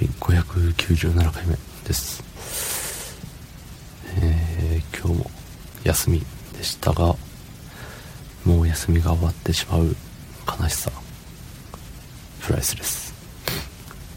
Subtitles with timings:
[0.00, 2.22] はい、597回目です。
[4.16, 5.30] えー、今日も
[5.84, 6.22] 休み
[6.56, 7.14] でしたが、
[8.46, 9.94] もう休みが終わってしまう
[10.58, 10.90] 悲しさ、
[12.40, 13.12] プライスです。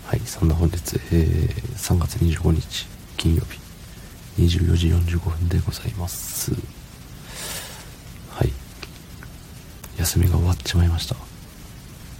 [0.05, 0.77] はい、そんな本日、
[1.11, 2.87] えー、3月25日
[3.17, 3.59] 金曜日、
[4.41, 6.53] 24時45分でございます。
[8.29, 8.53] はい、
[9.97, 11.17] 休みが終わっちまいました。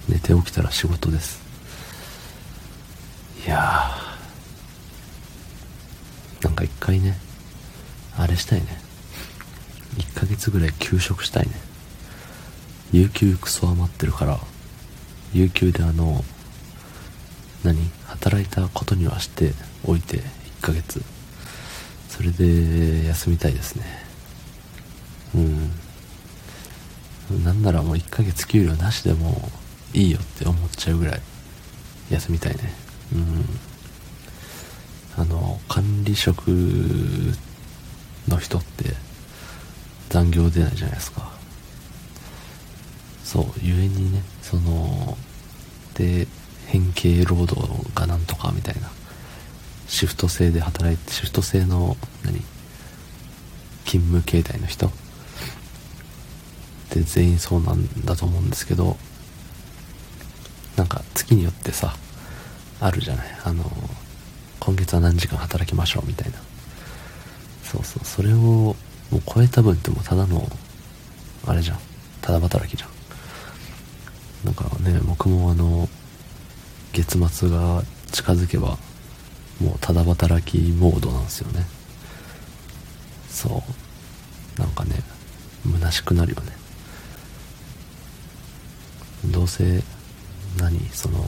[0.09, 1.43] 寝て起きたら仕事です。
[3.46, 6.46] いやー。
[6.46, 7.18] なんか一回ね
[8.18, 8.68] あれしたいね。
[9.97, 11.51] 1ヶ月ぐらい休職したいね。
[12.92, 14.39] 有給クソ余ってるから
[15.34, 16.24] 有給であの
[17.64, 17.92] 何？
[18.07, 19.54] 働いたことにはして
[19.86, 20.23] おいて1
[20.62, 21.01] ヶ月。
[22.10, 23.84] それで休みたいですね。
[25.36, 25.71] うん。
[27.43, 29.50] なんならもう1ヶ月給料なしでも
[29.93, 31.21] いいよって思っちゃうぐらい
[32.12, 32.83] 休みたいね。
[33.13, 33.45] うん。
[35.16, 36.47] あの管理職
[38.28, 38.95] の人って
[40.09, 41.31] 残業出ないじゃないですか。
[43.23, 45.17] そうゆえにねその
[45.94, 46.28] で
[46.66, 47.61] 変形労働
[47.94, 48.89] がなんとかみたいな。
[49.86, 52.42] シフト制で働いてシフト制の何？
[53.86, 54.88] 勤務形態の人。
[54.88, 54.92] っ
[56.89, 58.98] て全員そうなんだと思うんですけど
[60.75, 61.95] なんか月によってさ
[62.86, 63.26] あるじゃない。
[63.45, 63.64] あの
[64.59, 66.38] 今月は何時間働きましょうみたいな。
[67.64, 68.06] そうそう。
[68.06, 68.76] それをも
[69.14, 70.50] う超えた分ってもうただの
[71.45, 71.80] あれじゃん。
[72.22, 72.89] ただ働きじゃん。
[74.45, 75.88] だかね僕もあの
[76.92, 78.78] 月末が近づけば
[79.61, 81.66] もうただ働きモードなんですよね。
[83.30, 83.64] そ
[84.58, 84.59] う。
[84.59, 84.98] なんかね
[85.66, 86.52] 虚しくなるよね。
[89.26, 89.81] どうせ
[90.58, 90.78] 何？
[90.92, 91.23] その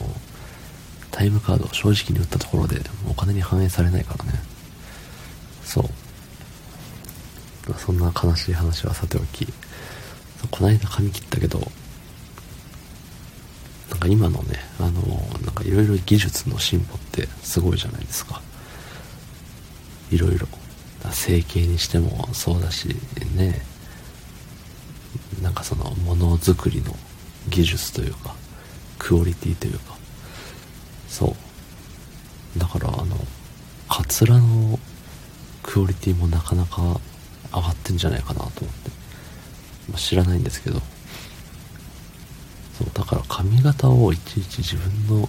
[1.16, 2.78] タイムカード正直に売ったところで
[3.08, 4.32] お金に反映されないからね。
[5.64, 5.84] そう。
[7.78, 9.46] そんな悲しい話はさておき
[10.50, 11.58] こないだ髪切ったけど
[13.90, 14.90] なんか今のねあの
[15.42, 18.42] なんかいろいろ技術の進歩ってすごいじゃないですか。
[20.10, 20.46] いろいろ。
[21.12, 22.88] 整形にしてもそうだし
[23.36, 23.62] ね
[25.40, 26.94] なんかそのものづくりの
[27.48, 28.34] 技術というか
[28.98, 29.96] クオリティというか
[31.16, 31.34] そ
[32.54, 32.58] う。
[32.58, 33.16] だからあの
[33.88, 34.78] カツラの
[35.62, 37.00] クオリティもなかなか
[37.54, 38.90] 上がってんじゃないかなと思って、
[39.88, 40.78] まあ、知らないんですけど。
[42.76, 45.26] そうだから髪型をいちいち自分の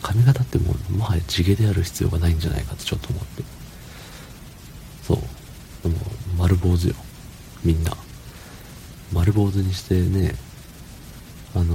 [0.00, 3.42] 髪型ってもうもはや地毛である必要がないんじゃないかってちょっと思って。
[5.02, 5.18] そう。
[5.82, 5.96] でも
[6.38, 6.94] 丸坊主よ。
[7.64, 7.90] みんな。
[9.12, 10.36] 丸坊主にしてね
[11.56, 11.74] あの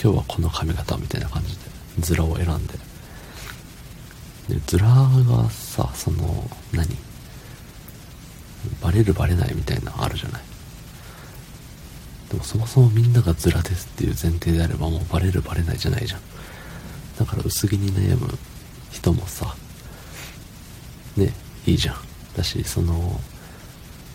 [0.00, 1.67] 今日はこの髪型みたいな感じで。
[2.00, 2.74] ズラを選んで
[4.48, 6.86] でズラがさその何
[8.80, 10.42] バレるバレないみたいなのあるじゃない
[12.30, 16.20] でもそもそもみんながズラですっていう前提であればもうバレるバレないじゃないじゃん
[17.18, 18.28] だから薄毛に悩む
[18.90, 19.54] 人もさ
[21.16, 21.32] ね
[21.66, 21.96] いいじゃん
[22.36, 23.20] だしその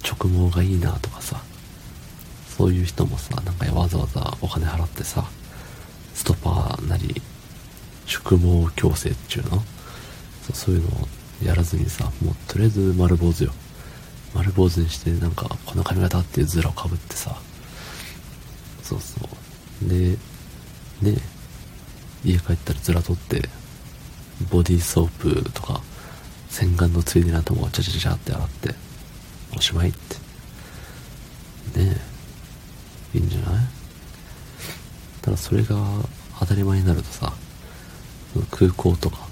[0.03, 1.41] 直毛がいいなとかさ
[2.47, 5.25] そういう人もさなんかわざわざお金払ってさ
[8.13, 9.63] 宿毛矯正っていうの？
[10.43, 11.07] そうそういうのを
[11.43, 13.53] やらずにさもうとりあえず丸坊主よ。
[14.35, 17.35] 丸坊主にしてなんかこの髪型っていうズラをかぶってさ。
[18.83, 19.15] そうそ
[19.83, 19.89] う。
[19.89, 20.17] で
[21.01, 21.17] ね
[22.23, 23.49] 家帰ったらズラ取って
[24.51, 25.81] ボディーソープとか
[26.49, 28.75] 洗顔のついでに頭をチャチャチャって洗って
[29.57, 31.79] おしまいって。
[31.79, 31.99] ね
[33.13, 33.17] え。
[33.17, 33.65] いいんじゃない？
[35.21, 35.75] ただそれが
[36.39, 37.33] 当たり前になるとさ
[38.51, 39.27] 空港とか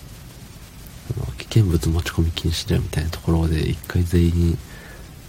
[1.38, 4.58] 危険物持ち込み禁止だよみたいなところで一回全員に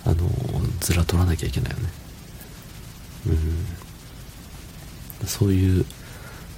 [0.05, 0.29] あの
[0.81, 1.89] ずら取らなきゃいけないよね。
[5.21, 5.27] うん。
[5.27, 5.87] そういう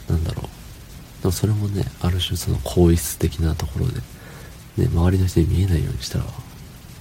[0.09, 1.23] なんだろう。
[1.23, 4.01] でもそれもねある種その更衣室的なところで、
[4.77, 6.25] ね、周りの人に見えないようにしたら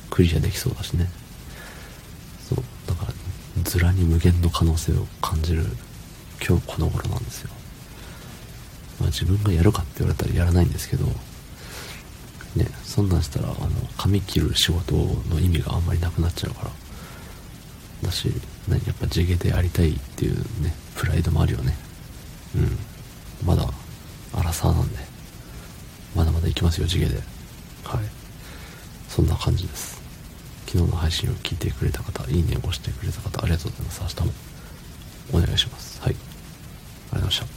[0.09, 1.09] クリアできそうだしね。
[2.47, 2.63] そう。
[2.87, 3.13] だから
[3.63, 5.65] ズラに無限の可能性を感じる
[6.45, 7.49] 今日この頃なんですよ。
[8.99, 11.05] まあ、自分がやるかって言われたらやらないんですけど、
[12.55, 16.71] ね、そんなんしたら、あの、髪切る仕事の意味があんまりなくなっちゃうから。
[18.03, 18.31] だし、
[18.67, 21.75] 何、やっぱ地毛でやりたいっていうね、プライドもあるよね。
[22.55, 22.77] うん。
[23.45, 23.67] まだ、
[24.33, 24.97] アラサーなんで、
[26.15, 27.15] まだまだ行きますよ、地毛で。
[27.83, 28.01] はい。
[29.09, 30.01] そんな感じです。
[30.67, 34.01] 昨日の配信を聞いてくれた方、いいねを押してくれた方、ありがとうございます。
[34.01, 34.33] 明日も
[35.33, 36.01] お願いします。
[36.01, 36.15] はい。
[36.15, 37.52] ありがとうございました。